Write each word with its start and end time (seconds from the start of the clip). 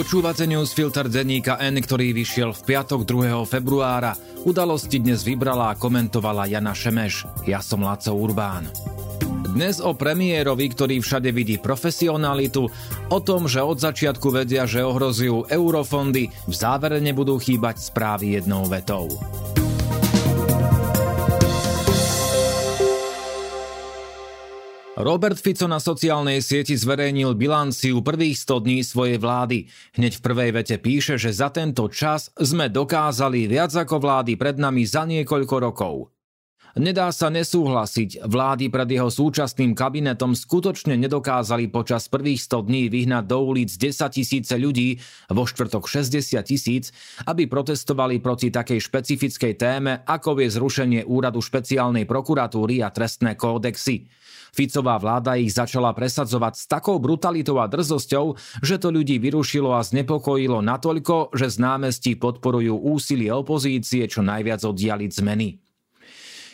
Počúvate 0.00 0.48
newsfilter 0.48 1.12
denníka 1.12 1.60
N, 1.60 1.76
ktorý 1.76 2.16
vyšiel 2.16 2.56
v 2.56 2.72
piatok 2.72 3.04
2. 3.04 3.36
februára. 3.44 4.16
Udalosti 4.48 4.96
dnes 4.96 5.20
vybrala 5.20 5.68
a 5.68 5.76
komentovala 5.76 6.48
Jana 6.48 6.72
Šemeš. 6.72 7.28
Ja 7.44 7.60
som 7.60 7.84
Laco 7.84 8.16
Urbán. 8.16 8.64
Dnes 9.52 9.76
o 9.76 9.92
premiérovi, 9.92 10.72
ktorý 10.72 11.04
všade 11.04 11.28
vidí 11.36 11.60
profesionalitu, 11.60 12.64
o 13.12 13.18
tom, 13.20 13.44
že 13.44 13.60
od 13.60 13.76
začiatku 13.76 14.32
vedia, 14.32 14.64
že 14.64 14.80
ohrozujú 14.80 15.52
eurofondy, 15.52 16.32
v 16.48 16.54
závere 16.56 16.96
nebudú 16.96 17.36
chýbať 17.36 17.84
správy 17.92 18.40
jednou 18.40 18.64
vetou. 18.72 19.04
Robert 24.98 25.38
Fico 25.38 25.70
na 25.70 25.78
sociálnej 25.78 26.42
sieti 26.42 26.74
zverejnil 26.74 27.38
bilanciu 27.38 28.02
prvých 28.02 28.42
100 28.42 28.66
dní 28.66 28.78
svojej 28.82 29.22
vlády. 29.22 29.70
Hneď 29.94 30.18
v 30.18 30.24
prvej 30.26 30.50
vete 30.50 30.76
píše, 30.82 31.14
že 31.14 31.30
za 31.30 31.46
tento 31.54 31.86
čas 31.86 32.34
sme 32.34 32.66
dokázali 32.66 33.46
viac 33.46 33.70
ako 33.70 34.02
vlády 34.02 34.34
pred 34.34 34.58
nami 34.58 34.82
za 34.82 35.06
niekoľko 35.06 35.56
rokov. 35.62 36.10
Nedá 36.78 37.10
sa 37.10 37.34
nesúhlasiť, 37.34 38.22
vlády 38.30 38.70
pred 38.70 38.86
jeho 38.94 39.10
súčasným 39.10 39.74
kabinetom 39.74 40.38
skutočne 40.38 40.94
nedokázali 40.94 41.66
počas 41.66 42.06
prvých 42.06 42.46
100 42.46 42.70
dní 42.70 42.82
vyhnať 42.86 43.24
do 43.26 43.42
ulic 43.42 43.74
10 43.74 44.14
tisíce 44.14 44.54
ľudí, 44.54 45.02
vo 45.34 45.50
štvrtok 45.50 45.90
60 45.90 46.38
tisíc, 46.46 46.94
aby 47.26 47.50
protestovali 47.50 48.22
proti 48.22 48.54
takej 48.54 48.86
špecifickej 48.86 49.58
téme, 49.58 50.06
ako 50.06 50.38
je 50.38 50.54
zrušenie 50.54 51.00
úradu 51.10 51.42
špeciálnej 51.42 52.06
prokuratúry 52.06 52.86
a 52.86 52.94
trestné 52.94 53.34
kódexy. 53.34 54.06
Ficová 54.54 54.94
vláda 55.02 55.34
ich 55.38 55.50
začala 55.50 55.90
presadzovať 55.90 56.54
s 56.54 56.64
takou 56.70 57.02
brutalitou 57.02 57.58
a 57.58 57.66
drzosťou, 57.66 58.38
že 58.62 58.78
to 58.78 58.94
ľudí 58.94 59.18
vyrušilo 59.18 59.74
a 59.74 59.82
znepokojilo 59.82 60.62
natoľko, 60.62 61.34
že 61.34 61.50
z 61.50 61.56
námestí 61.62 62.14
podporujú 62.14 62.78
úsilie 62.78 63.30
opozície 63.34 64.06
čo 64.06 64.22
najviac 64.22 64.62
oddialiť 64.62 65.10
zmeny. 65.10 65.69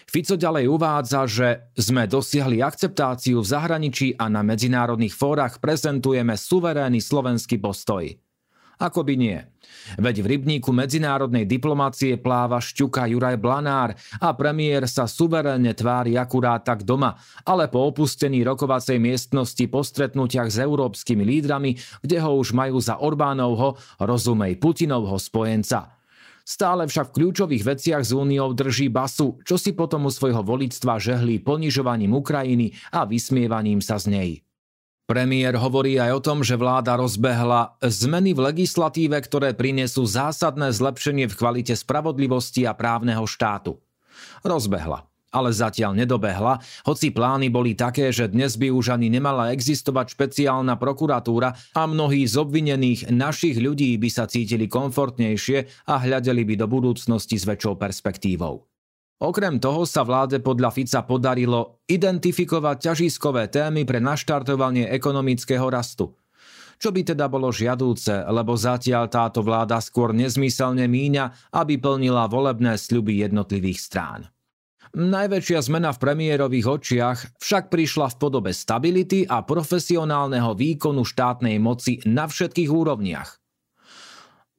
Fico 0.07 0.39
ďalej 0.39 0.71
uvádza, 0.71 1.27
že 1.27 1.49
sme 1.75 2.07
dosiahli 2.07 2.63
akceptáciu 2.63 3.43
v 3.43 3.51
zahraničí 3.51 4.15
a 4.15 4.31
na 4.31 4.47
medzinárodných 4.47 5.11
fórach 5.11 5.59
prezentujeme 5.59 6.39
suverénny 6.39 7.03
slovenský 7.03 7.59
postoj. 7.59 8.15
Ako 8.77 9.03
by 9.03 9.15
nie. 9.17 9.41
Veď 9.97 10.21
v 10.21 10.27
rybníku 10.37 10.69
medzinárodnej 10.69 11.49
diplomácie 11.49 12.21
pláva 12.21 12.61
šťuka 12.61 13.09
Juraj 13.09 13.41
Blanár 13.41 13.97
a 14.21 14.31
premiér 14.37 14.85
sa 14.85 15.09
suverénne 15.09 15.73
tvári 15.73 16.15
akurát 16.21 16.61
tak 16.61 16.85
doma, 16.85 17.17
ale 17.49 17.73
po 17.73 17.89
opustení 17.89 18.45
rokovacej 18.45 19.01
miestnosti 19.01 19.65
po 19.67 19.81
stretnutiach 19.81 20.53
s 20.53 20.61
európskymi 20.61 21.25
lídrami, 21.25 21.73
kde 22.05 22.21
ho 22.21 22.37
už 22.37 22.53
majú 22.53 22.77
za 22.77 23.01
Orbánovho, 23.01 23.81
rozumej 23.99 24.61
Putinovho 24.61 25.17
spojenca– 25.17 25.89
Stále 26.47 26.87
však 26.87 27.11
v 27.11 27.15
kľúčových 27.19 27.67
veciach 27.67 28.07
z 28.07 28.15
úniou 28.15 28.55
drží 28.55 28.87
basu, 28.87 29.43
čo 29.43 29.59
si 29.59 29.75
potom 29.75 30.07
u 30.07 30.15
svojho 30.15 30.47
volictva 30.47 31.03
žehlí 31.03 31.43
ponižovaním 31.43 32.15
Ukrajiny 32.15 32.71
a 32.95 33.03
vysmievaním 33.03 33.83
sa 33.83 33.99
z 33.99 34.07
nej. 34.15 34.31
Premiér 35.11 35.59
hovorí 35.59 35.99
aj 35.99 36.19
o 36.19 36.21
tom, 36.23 36.47
že 36.47 36.55
vláda 36.55 36.95
rozbehla 36.95 37.79
zmeny 37.83 38.31
v 38.31 38.55
legislatíve, 38.55 39.19
ktoré 39.19 39.59
prinesú 39.59 40.07
zásadné 40.07 40.71
zlepšenie 40.71 41.27
v 41.27 41.35
kvalite 41.35 41.75
spravodlivosti 41.75 42.63
a 42.63 42.75
právneho 42.79 43.27
štátu. 43.27 43.83
Rozbehla 44.47 45.07
ale 45.37 45.53
zatiaľ 45.53 45.93
nedobehla, 45.93 46.57
hoci 46.89 47.13
plány 47.13 47.53
boli 47.53 47.77
také, 47.77 48.09
že 48.09 48.33
dnes 48.33 48.57
by 48.57 48.73
už 48.73 48.97
ani 48.97 49.13
nemala 49.13 49.53
existovať 49.53 50.17
špeciálna 50.17 50.81
prokuratúra 50.81 51.53
a 51.77 51.83
mnohí 51.85 52.25
z 52.25 52.41
obvinených 52.41 53.13
našich 53.13 53.61
ľudí 53.61 53.93
by 54.01 54.09
sa 54.09 54.25
cítili 54.25 54.65
komfortnejšie 54.65 55.93
a 55.93 56.01
hľadeli 56.01 56.49
by 56.49 56.55
do 56.57 56.67
budúcnosti 56.73 57.37
s 57.37 57.45
väčšou 57.45 57.77
perspektívou. 57.77 58.65
Okrem 59.17 59.57
toho 59.57 59.89
sa 59.89 60.05
vláde 60.05 60.45
podľa 60.45 60.73
Fica 60.77 61.01
podarilo 61.01 61.81
identifikovať 61.89 62.93
ťažiskové 62.93 63.49
témy 63.49 63.89
pre 63.89 63.97
naštartovanie 63.97 64.93
ekonomického 64.93 65.65
rastu. 65.73 66.13
Čo 66.77 66.93
by 66.93 67.17
teda 67.17 67.25
bolo 67.33 67.49
žiadúce, 67.49 68.13
lebo 68.13 68.53
zatiaľ 68.53 69.09
táto 69.09 69.41
vláda 69.41 69.81
skôr 69.81 70.13
nezmyselne 70.13 70.85
míňa, 70.85 71.49
aby 71.57 71.81
plnila 71.81 72.29
volebné 72.29 72.77
sľuby 72.77 73.25
jednotlivých 73.25 73.81
strán. 73.81 74.29
Najväčšia 74.97 75.61
zmena 75.61 75.93
v 75.93 76.01
premiérových 76.01 76.67
očiach 76.81 77.19
však 77.37 77.69
prišla 77.69 78.17
v 78.17 78.17
podobe 78.17 78.57
stability 78.57 79.29
a 79.29 79.45
profesionálneho 79.45 80.57
výkonu 80.57 81.05
štátnej 81.05 81.61
moci 81.61 82.01
na 82.09 82.25
všetkých 82.25 82.73
úrovniach. 82.73 83.46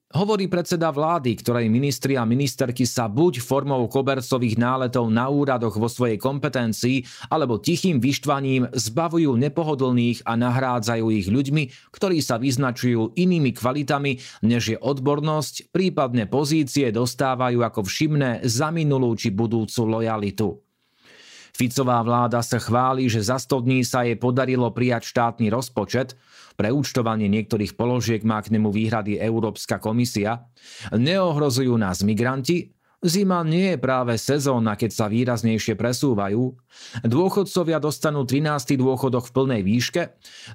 Hovorí 0.07 0.47
predseda 0.47 0.87
vlády, 0.87 1.35
ktorej 1.35 1.67
ministri 1.67 2.15
a 2.15 2.23
ministerky 2.23 2.87
sa 2.87 3.11
buď 3.11 3.43
formou 3.43 3.91
kobercových 3.91 4.55
náletov 4.55 5.11
na 5.11 5.27
úradoch 5.27 5.75
vo 5.75 5.91
svojej 5.91 6.15
kompetencii, 6.15 7.27
alebo 7.27 7.59
tichým 7.59 7.99
vyštvaním 7.99 8.71
zbavujú 8.71 9.35
nepohodlných 9.35 10.23
a 10.23 10.39
nahrádzajú 10.39 11.11
ich 11.11 11.27
ľuďmi, 11.27 11.91
ktorí 11.91 12.23
sa 12.23 12.39
vyznačujú 12.39 13.19
inými 13.19 13.51
kvalitami, 13.51 14.23
než 14.47 14.63
je 14.71 14.77
odbornosť, 14.79 15.75
prípadne 15.75 16.23
pozície 16.23 16.87
dostávajú 16.87 17.59
ako 17.67 17.83
všimné 17.83 18.47
za 18.47 18.71
minulú 18.71 19.11
či 19.11 19.35
budúcu 19.35 19.81
lojalitu. 19.91 20.66
Ficová 21.57 22.05
vláda 22.05 22.45
sa 22.45 22.61
chváli, 22.61 23.09
že 23.09 23.25
za 23.25 23.41
100 23.41 23.65
dní 23.65 23.81
sa 23.81 24.05
jej 24.05 24.13
podarilo 24.13 24.69
prijať 24.69 25.09
štátny 25.09 25.49
rozpočet, 25.49 26.13
pre 26.53 26.69
účtovanie 26.69 27.25
niektorých 27.25 27.73
položiek 27.73 28.21
má 28.21 28.37
k 28.45 28.53
nemu 28.53 28.69
výhrady 28.69 29.17
Európska 29.17 29.81
komisia. 29.81 30.45
Neohrozujú 30.93 31.73
nás 31.73 32.05
migranti, 32.05 32.76
Zima 32.97 33.45
nie 33.45 33.73
je 33.73 33.77
práve 33.77 34.17
sezóna, 34.17 34.73
keď 34.73 34.89
sa 34.89 35.05
výraznejšie 35.05 35.77
presúvajú. 35.77 36.57
Dôchodcovia 37.05 37.77
dostanú 37.77 38.25
13. 38.25 38.73
dôchodok 38.73 39.29
v 39.29 39.33
plnej 39.37 39.61
výške. 39.61 40.01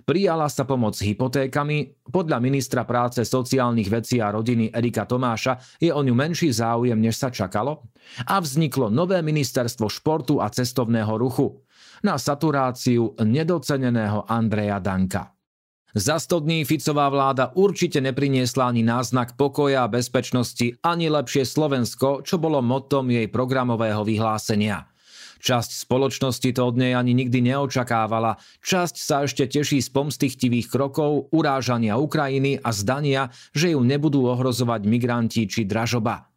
Prijala 0.03 0.51
sa 0.51 0.67
pomoc 0.67 0.99
s 0.99 1.07
hypotékami. 1.07 2.03
Podľa 2.03 2.43
ministra 2.43 2.83
práce, 2.83 3.23
sociálnych 3.23 3.87
vecí 3.87 4.19
a 4.19 4.35
rodiny 4.35 4.75
Erika 4.75 5.07
Tomáša 5.07 5.79
je 5.79 5.95
o 5.95 6.03
ňu 6.03 6.19
menší 6.19 6.51
záujem, 6.51 6.99
než 6.99 7.15
sa 7.15 7.31
čakalo. 7.31 7.87
A 8.27 8.43
vzniklo 8.43 8.91
nové 8.91 9.23
ministerstvo 9.23 9.87
športu 9.87 10.43
a 10.43 10.51
cestovného 10.51 11.15
ruchu 11.15 11.63
na 12.03 12.19
saturáciu 12.19 13.15
nedoceneného 13.23 14.27
Andreja 14.27 14.83
Danka. 14.83 15.31
Za 15.93 16.17
100 16.17 16.49
dní 16.49 16.65
Ficová 16.65 17.13
vláda 17.13 17.53
určite 17.53 18.01
nepriniesla 18.01 18.73
ani 18.73 18.81
náznak 18.81 19.37
pokoja 19.37 19.85
a 19.85 19.93
bezpečnosti, 19.93 20.81
ani 20.81 21.13
lepšie 21.13 21.45
Slovensko, 21.45 22.25
čo 22.25 22.41
bolo 22.41 22.65
motom 22.65 23.13
jej 23.13 23.29
programového 23.29 24.01
vyhlásenia. 24.01 24.89
Časť 25.45 25.85
spoločnosti 25.85 26.49
to 26.57 26.65
od 26.65 26.81
nej 26.81 26.97
ani 26.97 27.13
nikdy 27.13 27.45
neočakávala, 27.45 28.41
časť 28.65 28.97
sa 28.97 29.29
ešte 29.29 29.45
teší 29.45 29.85
z 29.85 29.93
pomstichtivých 29.93 30.73
krokov, 30.73 31.29
urážania 31.29 32.01
Ukrajiny 32.01 32.65
a 32.65 32.73
zdania, 32.73 33.29
že 33.53 33.77
ju 33.77 33.85
nebudú 33.85 34.25
ohrozovať 34.33 34.89
migranti 34.89 35.45
či 35.45 35.69
dražoba. 35.69 36.32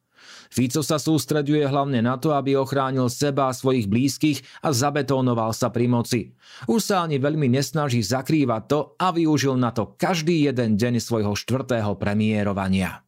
Fico 0.56 0.80
sa 0.80 0.96
sústreďuje 0.96 1.68
hlavne 1.68 2.00
na 2.00 2.16
to, 2.16 2.32
aby 2.32 2.56
ochránil 2.56 3.12
seba 3.12 3.52
a 3.52 3.54
svojich 3.54 3.92
blízkych 3.92 4.64
a 4.64 4.72
zabetónoval 4.72 5.52
sa 5.52 5.68
pri 5.68 5.92
moci. 5.92 6.32
Už 6.72 6.80
sa 6.80 7.04
ani 7.04 7.20
veľmi 7.20 7.52
nesnaží 7.52 8.00
zakrývať 8.00 8.64
to 8.72 8.80
a 8.96 9.12
využil 9.12 9.60
na 9.60 9.76
to 9.76 10.00
každý 10.00 10.48
jeden 10.48 10.80
deň 10.80 11.04
svojho 11.04 11.36
štvrtého 11.36 12.00
premiérovania. 12.00 13.05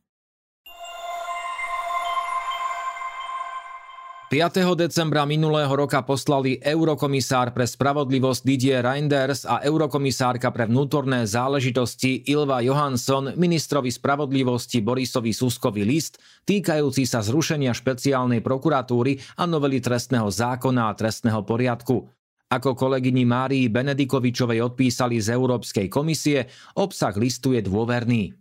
5. 4.28 4.60
decembra 4.76 5.24
minulého 5.24 5.72
roka 5.72 6.04
poslali 6.04 6.60
eurokomisár 6.60 7.56
pre 7.56 7.64
spravodlivosť 7.64 8.44
Didier 8.44 8.84
Reinders 8.84 9.48
a 9.48 9.64
eurokomisárka 9.64 10.52
pre 10.52 10.68
vnútorné 10.68 11.24
záležitosti 11.24 12.28
Ilva 12.28 12.60
Johansson 12.60 13.32
ministrovi 13.40 13.88
spravodlivosti 13.88 14.84
Borisovi 14.84 15.32
Suskovi 15.32 15.88
list 15.88 16.20
týkajúci 16.44 17.08
sa 17.08 17.24
zrušenia 17.24 17.72
špeciálnej 17.72 18.44
prokuratúry 18.44 19.16
a 19.40 19.48
novely 19.48 19.80
trestného 19.80 20.28
zákona 20.28 20.92
a 20.92 20.98
trestného 21.00 21.48
poriadku. 21.48 22.12
Ako 22.52 22.76
kolegyni 22.76 23.24
Márii 23.24 23.72
Benedikovičovej 23.72 24.60
odpísali 24.60 25.24
z 25.24 25.40
Európskej 25.40 25.88
komisie, 25.88 26.52
obsah 26.76 27.16
listu 27.16 27.56
je 27.56 27.64
dôverný. 27.64 28.36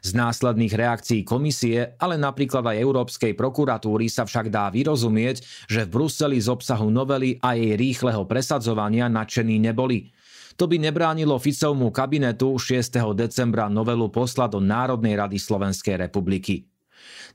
Z 0.00 0.16
následných 0.16 0.72
reakcií 0.72 1.20
komisie, 1.22 1.96
ale 2.00 2.16
napríklad 2.16 2.64
aj 2.64 2.80
Európskej 2.80 3.32
prokuratúry 3.36 4.08
sa 4.08 4.24
však 4.24 4.48
dá 4.48 4.72
vyrozumieť, 4.72 5.68
že 5.68 5.84
v 5.84 5.92
Bruseli 5.92 6.40
z 6.40 6.48
obsahu 6.48 6.88
novely 6.88 7.36
a 7.44 7.52
jej 7.52 7.76
rýchleho 7.76 8.24
presadzovania 8.24 9.12
nadšení 9.12 9.60
neboli. 9.60 10.08
To 10.60 10.68
by 10.68 10.76
nebránilo 10.76 11.40
Ficovmu 11.40 11.88
kabinetu 11.88 12.60
6. 12.60 12.92
decembra 13.16 13.72
novelu 13.72 14.12
posla 14.12 14.44
do 14.44 14.60
Národnej 14.60 15.16
rady 15.16 15.40
Slovenskej 15.40 15.96
republiky. 15.96 16.68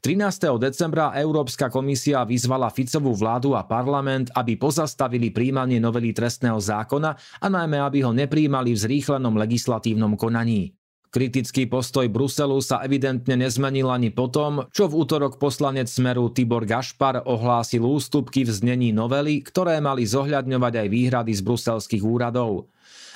13. 0.04 0.62
decembra 0.62 1.10
Európska 1.18 1.72
komisia 1.72 2.22
vyzvala 2.22 2.70
Ficovú 2.70 3.18
vládu 3.18 3.58
a 3.58 3.66
parlament, 3.66 4.30
aby 4.38 4.60
pozastavili 4.60 5.34
príjmanie 5.34 5.82
novely 5.82 6.14
trestného 6.14 6.62
zákona 6.62 7.18
a 7.42 7.48
najmä 7.50 7.82
aby 7.82 8.06
ho 8.06 8.14
nepríjmali 8.14 8.78
v 8.78 8.82
zrýchlenom 8.86 9.34
legislatívnom 9.34 10.14
konaní. 10.20 10.75
Kritický 11.16 11.72
postoj 11.72 12.12
Bruselu 12.12 12.60
sa 12.60 12.84
evidentne 12.84 13.40
nezmenil 13.40 13.88
ani 13.88 14.12
potom, 14.12 14.68
čo 14.76 14.92
v 14.92 15.00
útorok 15.00 15.40
poslanec 15.40 15.88
Smeru 15.88 16.28
Tibor 16.28 16.68
Gašpar 16.68 17.24
ohlásil 17.24 17.88
ústupky 17.88 18.44
v 18.44 18.52
znení 18.52 18.92
novely, 18.92 19.40
ktoré 19.40 19.80
mali 19.80 20.04
zohľadňovať 20.04 20.74
aj 20.76 20.88
výhrady 20.92 21.32
z 21.32 21.40
bruselských 21.40 22.04
úradov. 22.04 22.68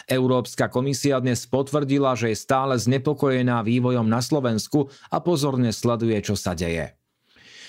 Európska 0.07 0.71
komisia 0.71 1.19
dnes 1.19 1.43
potvrdila, 1.43 2.15
že 2.15 2.31
je 2.31 2.39
stále 2.39 2.79
znepokojená 2.79 3.67
vývojom 3.67 4.07
na 4.07 4.23
Slovensku 4.23 4.87
a 5.11 5.19
pozorne 5.19 5.75
sleduje, 5.75 6.23
čo 6.23 6.39
sa 6.39 6.55
deje. 6.55 6.95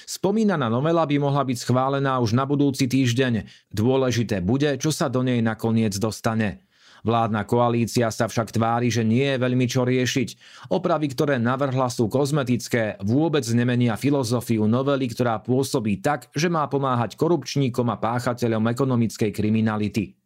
Spomínaná 0.07 0.71
novela 0.71 1.11
by 1.11 1.27
mohla 1.27 1.43
byť 1.43 1.59
schválená 1.59 2.23
už 2.23 2.39
na 2.39 2.47
budúci 2.47 2.87
týždeň. 2.87 3.51
Dôležité 3.75 4.47
bude, 4.47 4.79
čo 4.79 4.95
sa 4.95 5.11
do 5.11 5.27
nej 5.27 5.43
nakoniec 5.43 5.99
dostane. 5.99 6.70
Vládna 7.01 7.49
koalícia 7.49 8.13
sa 8.13 8.29
však 8.29 8.53
tvári, 8.53 8.93
že 8.93 9.07
nie 9.07 9.25
je 9.25 9.41
veľmi 9.41 9.67
čo 9.67 9.89
riešiť. 9.89 10.29
Opravy, 10.69 11.09
ktoré 11.13 11.41
navrhla 11.41 11.89
sú 11.89 12.13
kozmetické, 12.13 13.01
vôbec 13.01 13.45
nemenia 13.51 13.97
filozofiu 13.97 14.69
novely, 14.69 15.09
ktorá 15.09 15.41
pôsobí 15.41 16.05
tak, 16.05 16.29
že 16.37 16.53
má 16.53 16.69
pomáhať 16.69 17.17
korupčníkom 17.17 17.89
a 17.89 17.97
páchateľom 17.97 18.69
ekonomickej 18.69 19.31
kriminality. 19.33 20.21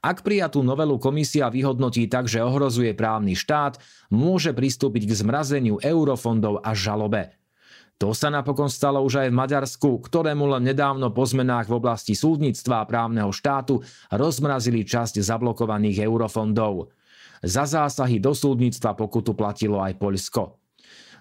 Ak 0.00 0.26
prijatú 0.26 0.66
novelu 0.66 0.98
komisia 0.98 1.46
vyhodnotí 1.52 2.10
tak, 2.10 2.26
že 2.26 2.42
ohrozuje 2.42 2.94
právny 2.96 3.38
štát, 3.38 3.78
môže 4.10 4.50
pristúpiť 4.50 5.06
k 5.06 5.12
zmrazeniu 5.24 5.78
eurofondov 5.80 6.62
a 6.64 6.74
žalobe. 6.74 7.39
To 8.00 8.16
sa 8.16 8.32
napokon 8.32 8.72
stalo 8.72 9.04
už 9.04 9.20
aj 9.20 9.28
v 9.28 9.38
Maďarsku, 9.44 9.90
ktorému 10.08 10.48
len 10.56 10.72
nedávno 10.72 11.12
po 11.12 11.28
zmenách 11.28 11.68
v 11.68 11.76
oblasti 11.76 12.16
súdnictva 12.16 12.80
a 12.80 12.88
právneho 12.88 13.28
štátu 13.28 13.84
rozmrazili 14.08 14.88
časť 14.88 15.20
zablokovaných 15.20 16.08
eurofondov. 16.08 16.96
Za 17.44 17.68
zásahy 17.68 18.16
do 18.16 18.32
súdnictva 18.32 18.96
pokutu 18.96 19.36
platilo 19.36 19.84
aj 19.84 20.00
Poľsko. 20.00 20.56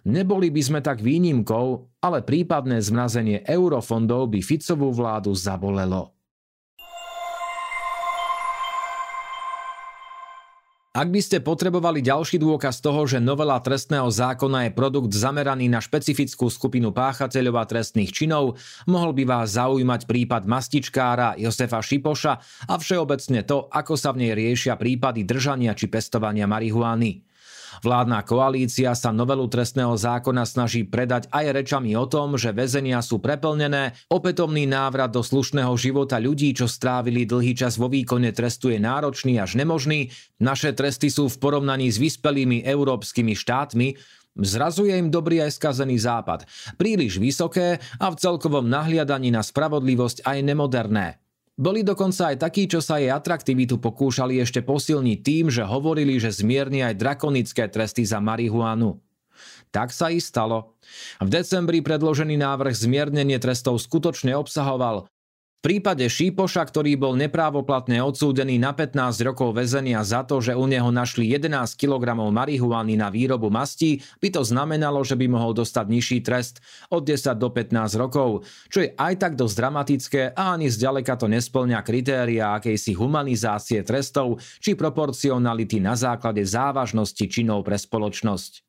Neboli 0.08 0.48
by 0.48 0.62
sme 0.64 0.80
tak 0.80 1.04
výnimkou, 1.04 2.00
ale 2.00 2.24
prípadné 2.24 2.80
zmrazenie 2.80 3.44
eurofondov 3.44 4.32
by 4.32 4.40
Ficovú 4.40 4.96
vládu 4.96 5.36
zabolelo. 5.36 6.19
Ak 10.90 11.06
by 11.14 11.22
ste 11.22 11.38
potrebovali 11.38 12.02
ďalší 12.02 12.42
dôkaz 12.42 12.82
toho, 12.82 13.06
že 13.06 13.22
novela 13.22 13.62
trestného 13.62 14.10
zákona 14.10 14.66
je 14.66 14.72
produkt 14.74 15.14
zameraný 15.14 15.70
na 15.70 15.78
špecifickú 15.78 16.50
skupinu 16.50 16.90
páchateľov 16.90 17.62
a 17.62 17.70
trestných 17.70 18.10
činov, 18.10 18.58
mohol 18.90 19.14
by 19.14 19.22
vás 19.22 19.54
zaujímať 19.54 20.10
prípad 20.10 20.50
mastičkára 20.50 21.38
Josefa 21.38 21.86
Šipoša 21.86 22.34
a 22.66 22.74
všeobecne 22.82 23.46
to, 23.46 23.70
ako 23.70 23.94
sa 23.94 24.18
v 24.18 24.26
nej 24.26 24.34
riešia 24.34 24.82
prípady 24.82 25.30
držania 25.30 25.78
či 25.78 25.94
pestovania 25.94 26.50
marihuany. 26.50 27.29
Vládna 27.86 28.26
koalícia 28.26 28.92
sa 28.98 29.14
novelu 29.14 29.46
trestného 29.48 29.94
zákona 29.96 30.44
snaží 30.44 30.86
predať 30.86 31.30
aj 31.30 31.46
rečami 31.54 31.94
o 31.96 32.06
tom, 32.10 32.36
že 32.36 32.56
väzenia 32.56 33.00
sú 33.00 33.22
preplnené, 33.22 33.98
opätovný 34.10 34.66
návrat 34.66 35.14
do 35.14 35.22
slušného 35.22 35.72
života 35.80 36.18
ľudí, 36.18 36.52
čo 36.54 36.66
strávili 36.66 37.24
dlhý 37.30 37.54
čas 37.54 37.78
vo 37.78 37.88
výkone 37.88 38.34
trestu 38.34 38.74
je 38.74 38.80
náročný 38.82 39.38
až 39.38 39.58
nemožný, 39.58 40.10
naše 40.42 40.74
tresty 40.74 41.12
sú 41.14 41.30
v 41.30 41.40
porovnaní 41.40 41.90
s 41.90 42.02
vyspelými 42.02 42.66
európskymi 42.66 43.34
štátmi, 43.36 43.90
Zrazuje 44.40 44.96
im 44.96 45.12
dobrý 45.12 45.44
aj 45.44 45.60
skazený 45.60 46.00
západ. 46.00 46.48
Príliš 46.80 47.20
vysoké 47.20 47.82
a 48.00 48.08
v 48.08 48.16
celkovom 48.16 48.72
nahliadaní 48.72 49.36
na 49.36 49.44
spravodlivosť 49.44 50.24
aj 50.24 50.38
nemoderné. 50.46 51.20
Boli 51.60 51.84
dokonca 51.84 52.32
aj 52.32 52.40
takí, 52.40 52.72
čo 52.72 52.80
sa 52.80 53.04
jej 53.04 53.12
atraktivitu 53.12 53.84
pokúšali 53.84 54.40
ešte 54.40 54.64
posilniť 54.64 55.18
tým, 55.20 55.46
že 55.52 55.68
hovorili, 55.68 56.16
že 56.16 56.32
zmierni 56.32 56.88
aj 56.88 56.96
drakonické 56.96 57.68
tresty 57.68 58.08
za 58.08 58.24
marihuanu. 58.24 59.04
Tak 59.68 59.92
sa 59.92 60.08
i 60.08 60.24
stalo. 60.24 60.80
V 61.20 61.28
decembri 61.28 61.84
predložený 61.84 62.40
návrh 62.40 62.72
zmiernenie 62.72 63.44
trestov 63.44 63.84
skutočne 63.84 64.40
obsahoval 64.40 65.12
v 65.60 65.76
prípade 65.76 66.08
Šípoša, 66.08 66.72
ktorý 66.72 66.96
bol 66.96 67.20
neprávoplatne 67.20 68.00
odsúdený 68.00 68.56
na 68.56 68.72
15 68.72 69.12
rokov 69.28 69.52
väzenia 69.52 70.00
za 70.08 70.24
to, 70.24 70.40
že 70.40 70.56
u 70.56 70.64
neho 70.64 70.88
našli 70.88 71.28
11 71.36 71.76
kg 71.76 72.16
marihuany 72.16 72.96
na 72.96 73.12
výrobu 73.12 73.52
mastí, 73.52 74.00
by 74.24 74.32
to 74.32 74.48
znamenalo, 74.48 75.04
že 75.04 75.20
by 75.20 75.28
mohol 75.28 75.52
dostať 75.52 75.86
nižší 75.92 76.24
trest 76.24 76.64
od 76.88 77.04
10 77.04 77.36
do 77.36 77.52
15 77.52 77.76
rokov, 78.00 78.48
čo 78.72 78.88
je 78.88 78.96
aj 78.96 79.20
tak 79.20 79.34
dosť 79.36 79.56
dramatické 79.60 80.22
a 80.32 80.56
ani 80.56 80.72
zďaleka 80.72 81.20
to 81.20 81.28
nesplňa 81.28 81.84
kritéria 81.84 82.56
akejsi 82.56 82.96
humanizácie 82.96 83.84
trestov 83.84 84.40
či 84.64 84.80
proporcionality 84.80 85.84
na 85.84 86.00
základe 86.00 86.40
závažnosti 86.40 87.28
činov 87.28 87.68
pre 87.68 87.76
spoločnosť. 87.76 88.69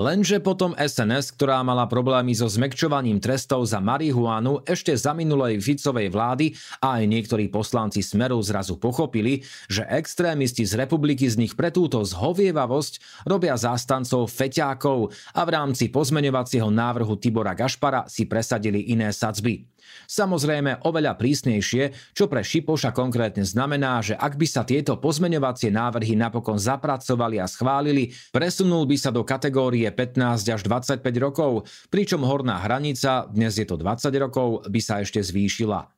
Lenže 0.00 0.40
potom 0.40 0.72
SNS, 0.72 1.36
ktorá 1.36 1.60
mala 1.60 1.84
problémy 1.84 2.32
so 2.32 2.48
zmekčovaním 2.48 3.20
trestov 3.20 3.68
za 3.68 3.84
marihuanu 3.84 4.64
ešte 4.64 4.96
za 4.96 5.12
minulej 5.12 5.60
Ficovej 5.60 6.08
vlády 6.08 6.56
a 6.80 6.96
aj 6.96 7.04
niektorí 7.04 7.52
poslanci 7.52 8.00
Smeru 8.00 8.40
zrazu 8.40 8.80
pochopili, 8.80 9.44
že 9.68 9.84
extrémisti 9.84 10.64
z 10.64 10.80
republiky 10.80 11.28
z 11.28 11.36
nich 11.36 11.52
pre 11.52 11.68
túto 11.68 12.00
zhovievavosť 12.00 13.28
robia 13.28 13.60
zástancov 13.60 14.32
feťákov 14.32 15.12
a 15.36 15.40
v 15.44 15.50
rámci 15.52 15.92
pozmeňovacieho 15.92 16.72
návrhu 16.72 17.20
Tibora 17.20 17.52
Gašpara 17.52 18.08
si 18.08 18.24
presadili 18.24 18.96
iné 18.96 19.12
sadzby. 19.12 19.68
Samozrejme 20.06 20.86
oveľa 20.86 21.14
prísnejšie, 21.18 22.14
čo 22.14 22.26
pre 22.26 22.42
Šipoša 22.42 22.94
konkrétne 22.94 23.46
znamená, 23.46 24.02
že 24.02 24.14
ak 24.14 24.38
by 24.38 24.46
sa 24.46 24.62
tieto 24.66 24.98
pozmeňovacie 24.98 25.70
návrhy 25.70 26.14
napokon 26.18 26.58
zapracovali 26.58 27.38
a 27.38 27.46
schválili, 27.46 28.10
presunul 28.34 28.86
by 28.86 28.96
sa 28.98 29.10
do 29.10 29.22
kategórie 29.22 29.89
15 29.92 30.46
až 30.50 30.60
25 30.64 31.02
rokov, 31.20 31.68
pričom 31.92 32.22
horná 32.24 32.62
hranica, 32.62 33.28
dnes 33.30 33.58
je 33.58 33.66
to 33.66 33.76
20 33.76 34.10
rokov, 34.18 34.66
by 34.66 34.80
sa 34.82 35.02
ešte 35.02 35.22
zvýšila. 35.22 35.90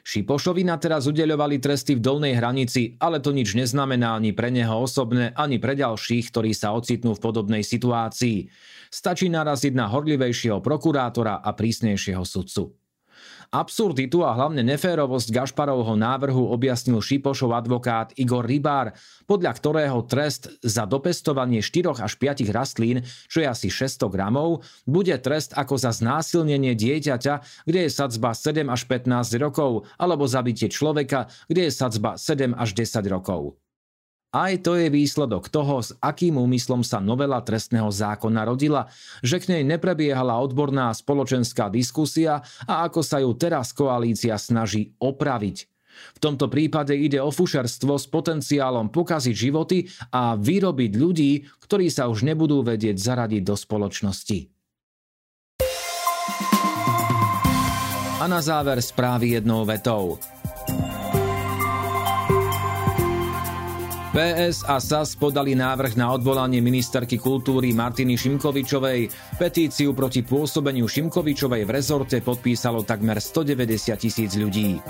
Šipošovi 0.00 0.64
na 0.64 0.80
teraz 0.80 1.04
udeľovali 1.04 1.60
tresty 1.60 1.92
v 1.92 2.00
dolnej 2.00 2.32
hranici, 2.40 2.96
ale 2.96 3.20
to 3.20 3.36
nič 3.36 3.52
neznamená 3.52 4.16
ani 4.16 4.32
pre 4.32 4.48
neho 4.48 4.80
osobne, 4.80 5.36
ani 5.36 5.60
pre 5.60 5.76
ďalších, 5.76 6.32
ktorí 6.32 6.56
sa 6.56 6.72
ocitnú 6.72 7.12
v 7.12 7.20
podobnej 7.20 7.60
situácii. 7.60 8.48
Stačí 8.88 9.28
naraziť 9.28 9.76
na 9.76 9.92
horlivejšieho 9.92 10.64
prokurátora 10.64 11.44
a 11.44 11.50
prísnejšieho 11.52 12.24
sudcu. 12.24 12.79
Absurditu 13.50 14.22
a 14.22 14.30
hlavne 14.30 14.62
neférovosť 14.62 15.34
Gašparovho 15.34 15.98
návrhu 15.98 16.54
objasnil 16.54 17.02
Šipošov 17.02 17.50
advokát 17.50 18.14
Igor 18.14 18.46
Rybár, 18.46 18.94
podľa 19.26 19.52
ktorého 19.58 20.06
trest 20.06 20.54
za 20.62 20.86
dopestovanie 20.86 21.58
4 21.58 21.98
až 21.98 22.14
5 22.14 22.46
rastlín, 22.54 23.02
čo 23.26 23.42
je 23.42 23.50
asi 23.50 23.66
600 23.66 24.06
gramov, 24.06 24.62
bude 24.86 25.14
trest 25.18 25.50
ako 25.58 25.74
za 25.74 25.90
znásilnenie 25.90 26.78
dieťaťa, 26.78 27.66
kde 27.66 27.80
je 27.86 27.90
sadzba 27.90 28.38
7 28.38 28.70
až 28.70 28.86
15 28.86 29.34
rokov, 29.42 29.88
alebo 29.98 30.30
zabitie 30.30 30.70
človeka, 30.70 31.26
kde 31.50 31.66
je 31.66 31.72
sadzba 31.74 32.14
7 32.14 32.54
až 32.54 32.70
10 32.78 33.02
rokov. 33.10 33.58
Aj 34.30 34.54
to 34.62 34.78
je 34.78 34.86
výsledok 34.86 35.50
toho, 35.50 35.82
s 35.82 35.90
akým 35.98 36.38
úmyslom 36.38 36.86
sa 36.86 37.02
novela 37.02 37.42
trestného 37.42 37.90
zákona 37.90 38.46
rodila, 38.46 38.86
že 39.26 39.42
k 39.42 39.50
nej 39.58 39.62
neprebiehala 39.66 40.38
odborná 40.38 40.94
spoločenská 40.94 41.66
diskusia 41.66 42.38
a 42.62 42.86
ako 42.86 43.02
sa 43.02 43.18
ju 43.18 43.34
teraz 43.34 43.74
koalícia 43.74 44.38
snaží 44.38 44.94
opraviť. 45.02 45.66
V 46.14 46.18
tomto 46.22 46.46
prípade 46.46 46.94
ide 46.94 47.18
o 47.18 47.34
fušerstvo 47.34 47.98
s 47.98 48.06
potenciálom 48.06 48.94
pokaziť 48.94 49.34
životy 49.34 49.90
a 50.14 50.38
vyrobiť 50.38 50.92
ľudí, 50.94 51.50
ktorí 51.66 51.90
sa 51.90 52.06
už 52.06 52.22
nebudú 52.22 52.62
vedieť 52.62 53.02
zaradiť 53.02 53.42
do 53.42 53.58
spoločnosti. 53.58 54.38
A 58.20 58.24
na 58.30 58.38
záver 58.38 58.78
správy 58.78 59.42
jednou 59.42 59.66
vetou. 59.66 60.22
PS 64.10 64.66
a 64.66 64.82
SAS 64.82 65.14
podali 65.14 65.54
návrh 65.54 65.94
na 65.94 66.10
odvolanie 66.10 66.58
ministerky 66.58 67.14
kultúry 67.14 67.70
Martiny 67.70 68.18
Šimkovičovej. 68.18 69.06
Petíciu 69.38 69.94
proti 69.94 70.26
pôsobeniu 70.26 70.90
Šimkovičovej 70.90 71.62
v 71.62 71.70
rezorte 71.70 72.18
podpísalo 72.18 72.82
takmer 72.82 73.22
190 73.22 74.02
tisíc 74.02 74.34
ľudí. 74.34 74.82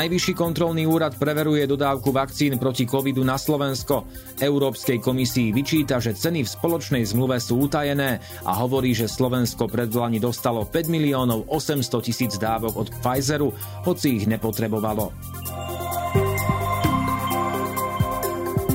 Najvyšší 0.00 0.32
kontrolný 0.32 0.88
úrad 0.88 1.20
preveruje 1.20 1.68
dodávku 1.68 2.08
vakcín 2.08 2.56
proti 2.56 2.88
covidu 2.88 3.20
na 3.20 3.36
Slovensko. 3.36 4.08
Európskej 4.40 4.96
komisii 4.96 5.52
vyčíta, 5.52 6.00
že 6.00 6.16
ceny 6.16 6.40
v 6.40 6.48
spoločnej 6.48 7.04
zmluve 7.04 7.36
sú 7.36 7.68
utajené 7.68 8.16
a 8.48 8.52
hovorí, 8.64 8.96
že 8.96 9.04
Slovensko 9.04 9.68
predvlani 9.68 10.16
dostalo 10.16 10.64
5 10.64 10.88
miliónov 10.88 11.44
800 11.52 11.84
tisíc 12.00 12.40
dávok 12.40 12.80
od 12.80 12.88
Pfizeru, 12.96 13.52
hoci 13.84 14.16
ich 14.16 14.24
nepotrebovalo. 14.24 15.12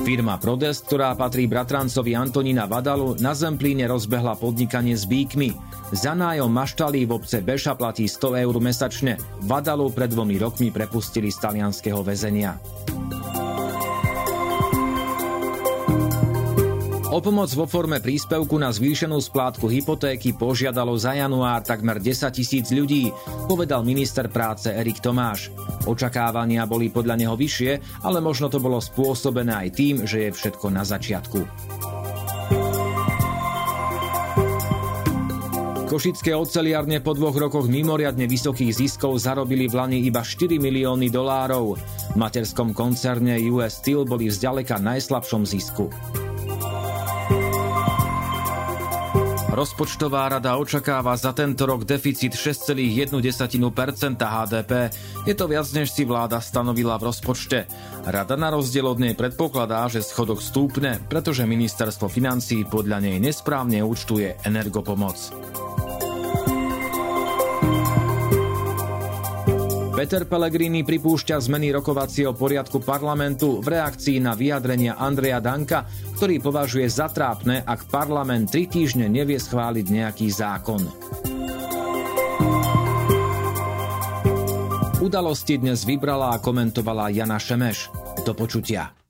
Firma 0.06 0.38
Prodest, 0.38 0.86
ktorá 0.86 1.10
patrí 1.18 1.50
bratrancovi 1.50 2.14
Antonína 2.14 2.70
Vadalu, 2.70 3.18
na 3.18 3.34
Zemplíne 3.34 3.90
rozbehla 3.90 4.38
podnikanie 4.38 4.94
s 4.94 5.02
bíkmi. 5.02 5.75
Za 5.94 6.18
nájom 6.18 6.50
maštalí 6.50 7.06
v 7.06 7.14
obce 7.14 7.38
Beša 7.38 7.78
platí 7.78 8.10
100 8.10 8.42
eur 8.42 8.56
mesačne. 8.58 9.22
Vadalu 9.46 9.86
pred 9.94 10.10
dvomi 10.10 10.34
rokmi 10.34 10.74
prepustili 10.74 11.30
z 11.30 11.38
talianského 11.38 12.02
väzenia. 12.02 12.58
O 17.14 17.22
pomoc 17.22 17.48
vo 17.54 17.64
forme 17.70 18.02
príspevku 18.02 18.58
na 18.58 18.68
zvýšenú 18.74 19.16
splátku 19.22 19.70
hypotéky 19.70 20.34
požiadalo 20.34 20.98
za 20.98 21.14
január 21.14 21.62
takmer 21.62 22.02
10 22.02 22.34
tisíc 22.34 22.68
ľudí, 22.74 23.08
povedal 23.46 23.86
minister 23.86 24.26
práce 24.26 24.68
Erik 24.68 24.98
Tomáš. 24.98 25.54
Očakávania 25.86 26.66
boli 26.66 26.90
podľa 26.90 27.14
neho 27.14 27.38
vyššie, 27.38 28.02
ale 28.02 28.18
možno 28.18 28.50
to 28.50 28.58
bolo 28.58 28.82
spôsobené 28.82 29.54
aj 29.54 29.68
tým, 29.72 29.94
že 30.02 30.28
je 30.28 30.30
všetko 30.34 30.66
na 30.68 30.82
začiatku. 30.82 31.40
Košické 35.96 36.36
oceliarne 36.36 37.00
po 37.00 37.16
dvoch 37.16 37.32
rokoch 37.32 37.72
mimoriadne 37.72 38.28
vysokých 38.28 38.68
ziskov 38.68 39.16
zarobili 39.16 39.64
v 39.64 39.80
Lani 39.80 40.04
iba 40.04 40.20
4 40.20 40.60
milióny 40.60 41.08
dolárov. 41.08 41.72
V 42.12 42.16
materskom 42.20 42.76
koncerne 42.76 43.40
US 43.48 43.80
Steel 43.80 44.04
boli 44.04 44.28
vzďaleka 44.28 44.76
najslabšom 44.76 45.48
zisku. 45.48 45.88
Rozpočtová 49.56 50.28
rada 50.36 50.60
očakáva 50.60 51.16
za 51.16 51.32
tento 51.32 51.64
rok 51.64 51.88
deficit 51.88 52.36
6,1% 52.36 53.16
HDP. 54.20 54.72
Je 55.24 55.32
to 55.32 55.48
viac, 55.48 55.64
než 55.72 55.96
si 55.96 56.04
vláda 56.04 56.44
stanovila 56.44 57.00
v 57.00 57.08
rozpočte. 57.08 57.64
Rada 58.04 58.36
na 58.36 58.52
rozdiel 58.52 58.84
od 58.84 59.00
nej 59.00 59.16
predpokladá, 59.16 59.88
že 59.88 60.04
schodok 60.04 60.44
stúpne, 60.44 61.00
pretože 61.08 61.48
ministerstvo 61.48 62.12
financí 62.12 62.68
podľa 62.68 63.00
nej 63.00 63.16
nesprávne 63.16 63.80
účtuje 63.80 64.36
energopomoc. 64.44 65.32
Peter 69.96 70.28
Pellegrini 70.28 70.84
pripúšťa 70.84 71.40
zmeny 71.40 71.72
rokovacieho 71.72 72.36
poriadku 72.36 72.84
parlamentu 72.84 73.64
v 73.64 73.80
reakcii 73.80 74.20
na 74.20 74.36
vyjadrenia 74.36 75.00
Andreja 75.00 75.40
Danka, 75.40 75.88
ktorý 76.20 76.36
považuje 76.44 76.84
za 76.84 77.08
trápne, 77.08 77.64
ak 77.64 77.88
parlament 77.88 78.52
tri 78.52 78.68
týždne 78.68 79.08
nevie 79.08 79.40
schváliť 79.40 79.86
nejaký 79.88 80.28
zákon. 80.28 80.84
Udalosti 85.00 85.56
dnes 85.56 85.88
vybrala 85.88 86.36
a 86.36 86.44
komentovala 86.44 87.08
Jana 87.08 87.40
Šemeš. 87.40 87.88
Do 88.20 88.36
počutia. 88.36 89.05